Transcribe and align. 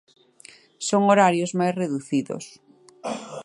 Son 0.87 1.01
horarios 1.11 1.51
máis 1.59 1.73
reducidos. 1.81 2.45